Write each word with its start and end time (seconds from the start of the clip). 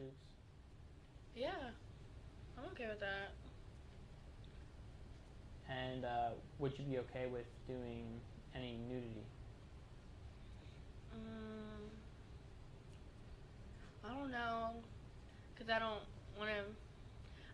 pictures? 0.00 0.14
Yeah, 1.34 1.70
I'm 2.56 2.64
okay 2.72 2.88
with 2.88 3.00
that. 3.00 3.32
And 5.68 6.04
uh, 6.04 6.30
would 6.58 6.78
you 6.78 6.84
be 6.84 6.98
okay 6.98 7.26
with 7.26 7.46
doing 7.66 8.20
any 8.54 8.76
nudity? 8.88 9.24
Um, 11.12 11.90
I 14.04 14.08
don't 14.08 14.30
know, 14.30 14.82
cause 15.58 15.68
I 15.68 15.78
don't 15.78 16.02
want 16.38 16.50
to. 16.50 16.64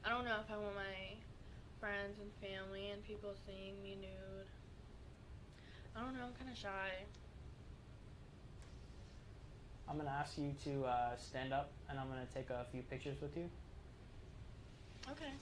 I 0.04 0.08
don't 0.10 0.24
know 0.24 0.38
if 0.40 0.50
I 0.50 0.56
want 0.56 0.74
my 0.76 1.16
friends 1.80 2.14
and 2.20 2.30
family 2.40 2.90
and 2.90 3.02
people 3.04 3.34
seeing 3.46 3.82
me 3.82 3.96
nude. 3.96 4.46
I 5.96 6.00
don't 6.00 6.14
know. 6.14 6.24
I'm 6.26 6.34
kind 6.34 6.50
of 6.50 6.56
shy. 6.56 6.90
I'm 9.88 9.96
gonna 9.96 10.10
ask 10.10 10.36
you 10.38 10.52
to 10.64 10.84
uh, 10.84 11.16
stand 11.16 11.52
up, 11.52 11.70
and 11.88 11.98
I'm 11.98 12.08
gonna 12.08 12.26
take 12.34 12.50
a 12.50 12.66
few 12.72 12.82
pictures 12.82 13.20
with 13.20 13.36
you. 13.36 13.48
Okay. 15.10 15.32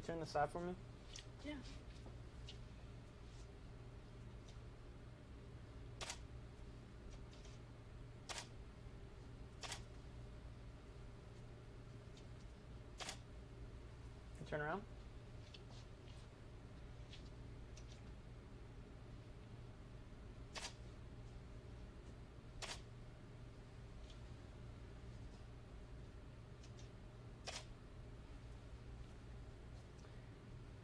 You 0.00 0.06
turn 0.06 0.20
the 0.20 0.26
side 0.26 0.48
for 0.50 0.60
me? 0.60 0.72
Yeah. 1.44 1.52
Turn 14.48 14.60
around? 14.60 14.80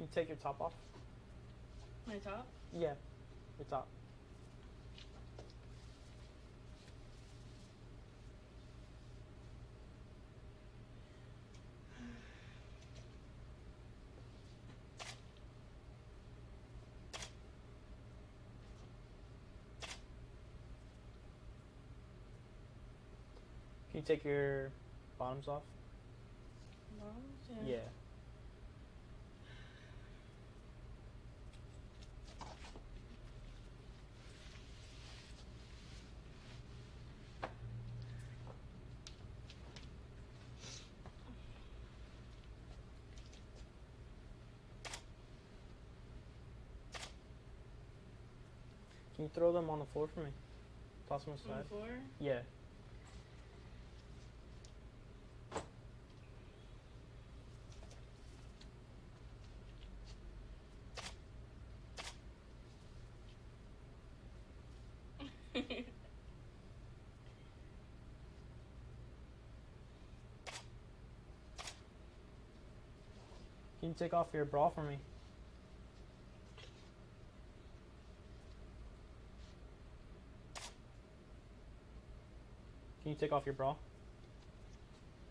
You 0.06 0.12
take 0.12 0.28
your 0.28 0.36
top 0.36 0.60
off? 0.60 0.74
My 2.06 2.18
top. 2.18 2.46
Yeah, 2.72 2.94
your 3.58 3.66
top. 3.68 3.88
Can 23.90 24.00
you 24.00 24.02
take 24.02 24.24
your 24.24 24.70
bottoms 25.18 25.48
off? 25.48 25.64
Bottoms, 27.00 27.68
Yeah. 27.68 27.88
Can 49.16 49.24
you 49.24 49.30
throw 49.34 49.50
them 49.50 49.70
on 49.70 49.78
the 49.78 49.86
floor 49.86 50.08
for 50.14 50.20
me? 50.20 50.30
Toss 51.08 51.24
them 51.24 51.34
On 51.50 51.58
the 51.58 51.64
floor. 51.64 51.88
Yeah. 52.20 52.40
Can 73.80 73.90
you 73.90 73.94
take 73.98 74.12
off 74.12 74.26
your 74.34 74.44
bra 74.44 74.68
for 74.68 74.82
me? 74.82 74.98
Can 83.06 83.12
you 83.12 83.20
take 83.20 83.30
off 83.30 83.46
your 83.46 83.54
bra? 83.54 83.76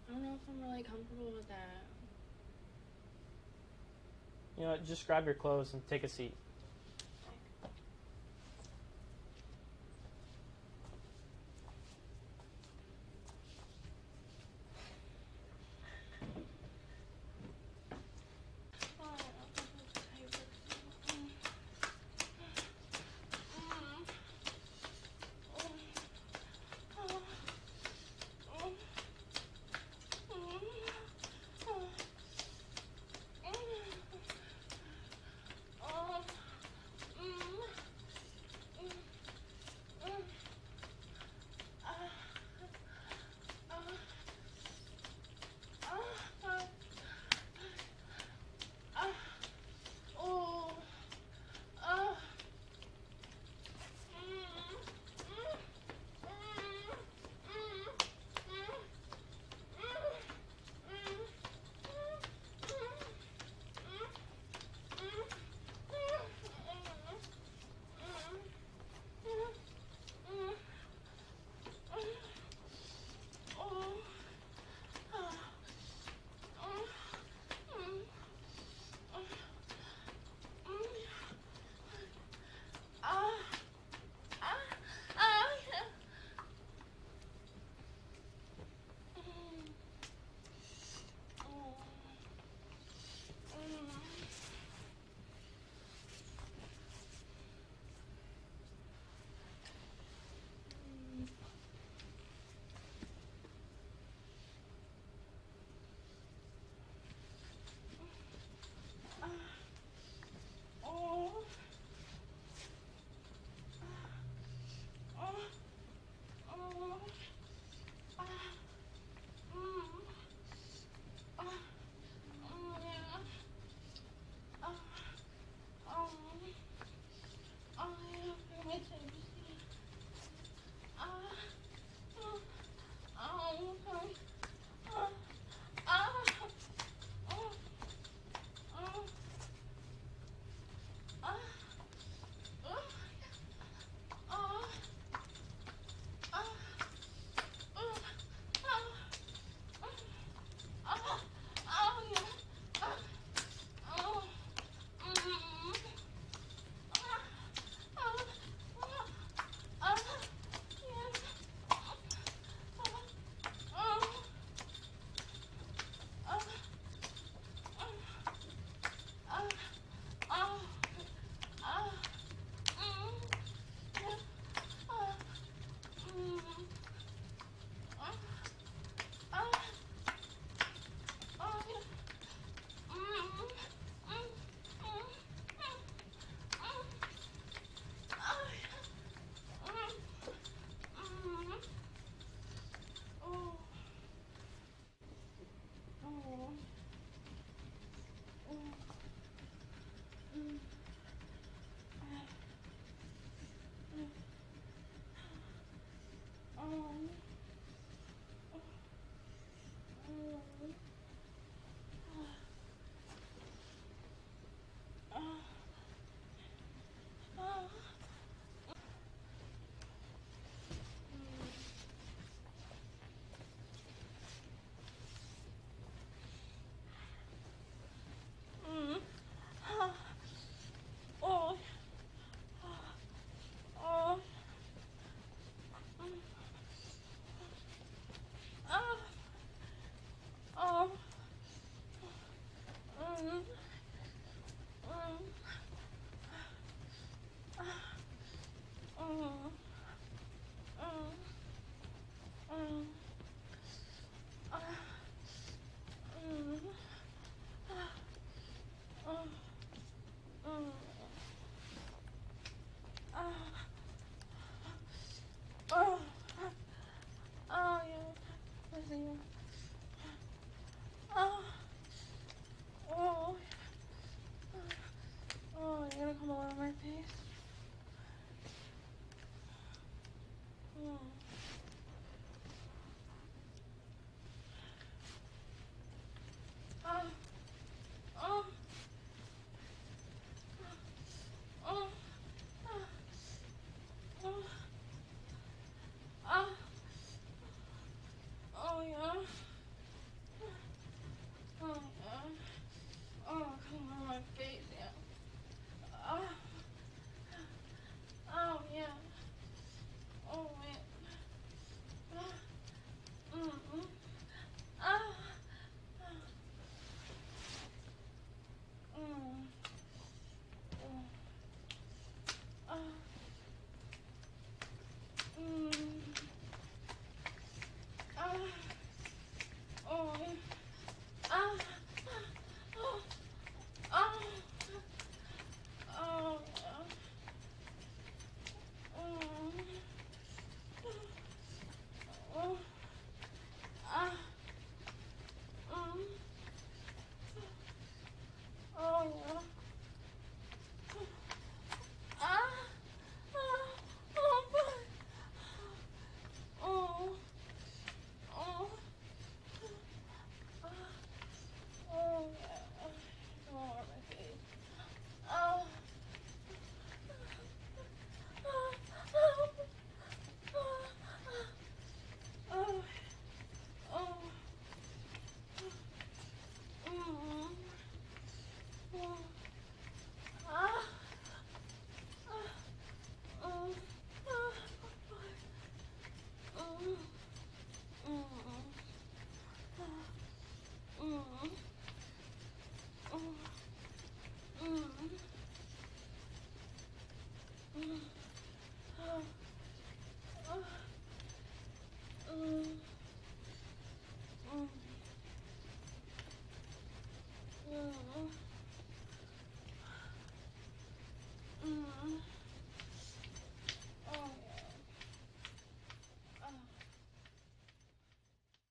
I 0.08 0.13
don't 0.13 0.24
know 0.24 0.36
if 0.36 0.40
I'm 0.47 0.62
really 0.66 0.81
comfortable 0.81 1.34
with 1.34 1.46
that. 1.50 1.84
You 4.58 4.63
know? 4.63 4.78
Just 4.88 5.06
grab 5.06 5.25
your 5.25 5.34
clothes 5.34 5.74
and 5.74 5.85
take 5.85 6.06
a 6.06 6.08
seat. 6.08 6.34